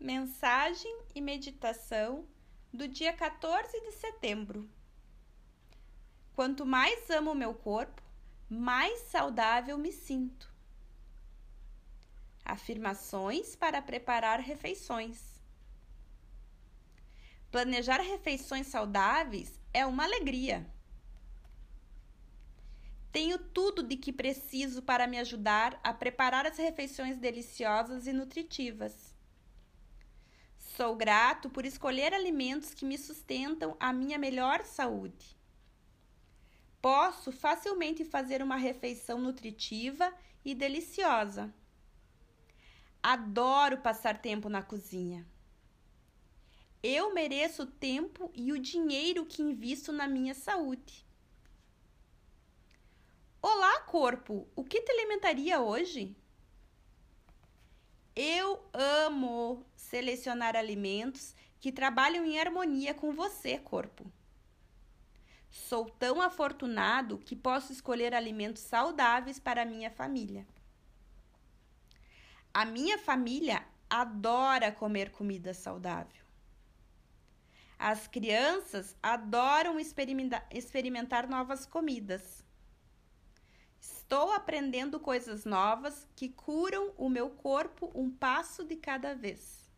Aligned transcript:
Mensagem 0.00 0.98
e 1.14 1.20
meditação 1.20 2.26
do 2.72 2.88
dia 2.88 3.12
14 3.12 3.78
de 3.82 3.92
setembro. 3.92 4.66
Quanto 6.34 6.64
mais 6.64 7.10
amo 7.10 7.32
o 7.32 7.34
meu 7.34 7.52
corpo, 7.52 8.02
mais 8.48 8.98
saudável 9.00 9.76
me 9.76 9.92
sinto. 9.92 10.50
Afirmações 12.42 13.54
para 13.54 13.82
preparar 13.82 14.40
refeições. 14.40 15.38
Planejar 17.50 18.00
refeições 18.00 18.68
saudáveis 18.68 19.60
é 19.70 19.84
uma 19.84 20.04
alegria. 20.04 20.66
Tenho 23.12 23.38
tudo 23.38 23.82
de 23.82 23.98
que 23.98 24.14
preciso 24.14 24.80
para 24.80 25.06
me 25.06 25.18
ajudar 25.18 25.78
a 25.84 25.92
preparar 25.92 26.46
as 26.46 26.56
refeições 26.56 27.18
deliciosas 27.18 28.06
e 28.06 28.14
nutritivas. 28.14 29.09
Sou 30.76 30.94
grato 30.94 31.50
por 31.50 31.64
escolher 31.64 32.14
alimentos 32.14 32.72
que 32.72 32.84
me 32.84 32.96
sustentam 32.96 33.76
a 33.80 33.92
minha 33.92 34.16
melhor 34.16 34.64
saúde. 34.64 35.36
Posso 36.80 37.32
facilmente 37.32 38.04
fazer 38.04 38.40
uma 38.40 38.56
refeição 38.56 39.20
nutritiva 39.20 40.14
e 40.44 40.54
deliciosa. 40.54 41.52
Adoro 43.02 43.78
passar 43.78 44.22
tempo 44.22 44.48
na 44.48 44.62
cozinha. 44.62 45.26
Eu 46.82 47.12
mereço 47.12 47.64
o 47.64 47.66
tempo 47.66 48.30
e 48.32 48.52
o 48.52 48.58
dinheiro 48.58 49.26
que 49.26 49.42
invisto 49.42 49.92
na 49.92 50.06
minha 50.06 50.34
saúde. 50.34 51.04
Olá, 53.42 53.80
corpo! 53.80 54.48
O 54.54 54.64
que 54.64 54.80
te 54.80 54.92
alimentaria 54.92 55.60
hoje? 55.60 56.16
Eu 58.14 58.64
amo 58.72 59.64
selecionar 59.76 60.56
alimentos 60.56 61.34
que 61.60 61.70
trabalham 61.70 62.24
em 62.24 62.38
harmonia 62.40 62.92
com 62.92 63.12
você, 63.12 63.58
corpo. 63.58 64.10
Sou 65.50 65.90
tão 65.90 66.20
afortunado 66.20 67.18
que 67.18 67.34
posso 67.34 67.72
escolher 67.72 68.14
alimentos 68.14 68.62
saudáveis 68.62 69.38
para 69.38 69.64
minha 69.64 69.90
família. 69.90 70.46
A 72.52 72.64
minha 72.64 72.98
família 72.98 73.64
adora 73.88 74.72
comer 74.72 75.10
comida 75.10 75.52
saudável. 75.52 76.24
As 77.78 78.06
crianças 78.06 78.96
adoram 79.02 79.78
experimentar 79.80 81.28
novas 81.28 81.64
comidas. 81.64 82.44
Estou 84.10 84.32
aprendendo 84.32 84.98
coisas 84.98 85.44
novas 85.44 86.04
que 86.16 86.28
curam 86.28 86.92
o 86.98 87.08
meu 87.08 87.30
corpo 87.30 87.92
um 87.94 88.10
passo 88.10 88.64
de 88.64 88.74
cada 88.74 89.14
vez. 89.14 89.70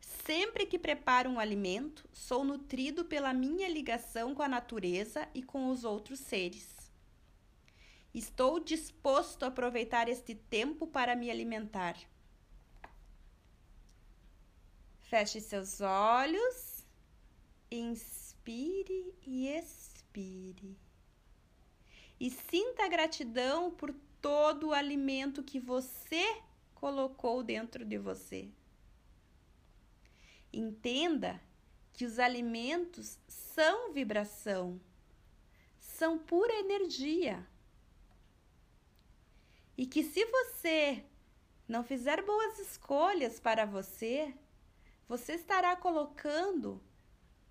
Sempre 0.00 0.64
que 0.64 0.78
preparo 0.78 1.28
um 1.28 1.38
alimento, 1.38 2.08
sou 2.14 2.42
nutrido 2.42 3.04
pela 3.04 3.34
minha 3.34 3.68
ligação 3.68 4.34
com 4.34 4.42
a 4.42 4.48
natureza 4.48 5.28
e 5.34 5.42
com 5.42 5.68
os 5.68 5.84
outros 5.84 6.20
seres. 6.20 6.74
Estou 8.14 8.58
disposto 8.58 9.42
a 9.42 9.48
aproveitar 9.48 10.08
este 10.08 10.34
tempo 10.34 10.86
para 10.86 11.14
me 11.14 11.30
alimentar. 11.30 11.98
Feche 14.98 15.42
seus 15.42 15.82
olhos, 15.82 16.86
inspire 17.70 19.14
e 19.26 19.48
expire 19.48 20.80
e 22.22 22.30
sinta 22.30 22.86
gratidão 22.86 23.72
por 23.72 23.92
todo 24.20 24.68
o 24.68 24.72
alimento 24.72 25.42
que 25.42 25.58
você 25.58 26.40
colocou 26.72 27.42
dentro 27.42 27.84
de 27.84 27.98
você. 27.98 28.48
Entenda 30.52 31.42
que 31.92 32.04
os 32.04 32.20
alimentos 32.20 33.18
são 33.26 33.92
vibração, 33.92 34.80
são 35.80 36.16
pura 36.16 36.54
energia. 36.60 37.44
E 39.76 39.84
que 39.84 40.04
se 40.04 40.24
você 40.24 41.04
não 41.66 41.82
fizer 41.82 42.22
boas 42.22 42.56
escolhas 42.60 43.40
para 43.40 43.66
você, 43.66 44.32
você 45.08 45.32
estará 45.32 45.74
colocando 45.74 46.80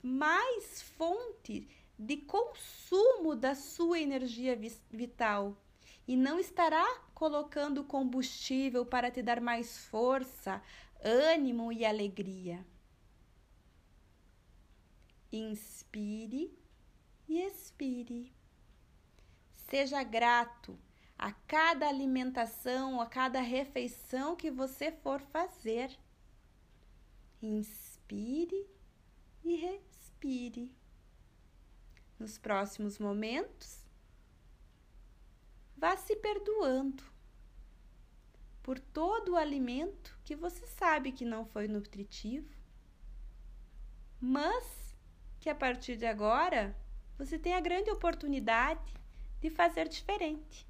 mais 0.00 0.80
fonte 0.80 1.68
de 2.00 2.16
consumo 2.16 3.36
da 3.36 3.54
sua 3.54 4.00
energia 4.00 4.58
vital 4.90 5.54
e 6.08 6.16
não 6.16 6.38
estará 6.38 6.86
colocando 7.14 7.84
combustível 7.84 8.86
para 8.86 9.10
te 9.10 9.22
dar 9.22 9.38
mais 9.38 9.76
força, 9.84 10.62
ânimo 11.04 11.70
e 11.70 11.84
alegria. 11.84 12.66
Inspire 15.30 16.58
e 17.28 17.42
expire. 17.42 18.32
Seja 19.68 20.02
grato 20.02 20.78
a 21.18 21.32
cada 21.32 21.86
alimentação, 21.86 22.98
a 22.98 23.04
cada 23.04 23.42
refeição 23.42 24.34
que 24.34 24.50
você 24.50 24.90
for 24.90 25.20
fazer. 25.20 25.94
Inspire 27.42 28.66
e 29.44 29.54
respire 29.54 30.79
nos 32.20 32.38
próximos 32.38 32.98
momentos, 32.98 33.82
vá 35.76 35.96
se 35.96 36.14
perdoando 36.14 37.02
por 38.62 38.78
todo 38.78 39.32
o 39.32 39.36
alimento 39.36 40.16
que 40.22 40.36
você 40.36 40.66
sabe 40.66 41.10
que 41.10 41.24
não 41.24 41.46
foi 41.46 41.66
nutritivo, 41.66 42.54
mas 44.20 44.94
que 45.40 45.48
a 45.48 45.54
partir 45.54 45.96
de 45.96 46.04
agora 46.04 46.76
você 47.16 47.38
tem 47.38 47.54
a 47.54 47.60
grande 47.60 47.90
oportunidade 47.90 48.94
de 49.40 49.48
fazer 49.48 49.88
diferente. 49.88 50.69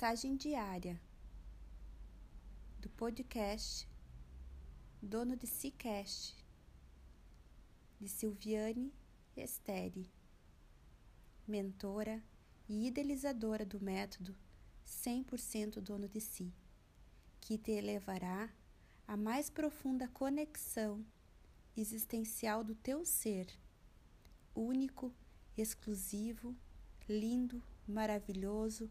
Mensagem 0.00 0.34
diária 0.34 0.98
do 2.78 2.88
podcast 2.88 3.86
Dono 5.02 5.36
de 5.36 5.46
Cicast 5.46 6.34
de 8.00 8.08
Silviane 8.08 8.94
Esteri, 9.36 10.10
mentora 11.46 12.24
e 12.66 12.86
idealizadora 12.86 13.66
do 13.66 13.78
método 13.78 14.34
100% 14.86 15.82
dono 15.82 16.08
de 16.08 16.18
si, 16.18 16.50
que 17.38 17.58
te 17.58 17.72
elevará 17.72 18.48
à 19.06 19.18
mais 19.18 19.50
profunda 19.50 20.08
conexão 20.08 21.04
existencial 21.76 22.64
do 22.64 22.74
teu 22.74 23.04
ser, 23.04 23.48
único, 24.54 25.12
exclusivo, 25.58 26.56
lindo, 27.06 27.62
maravilhoso, 27.86 28.90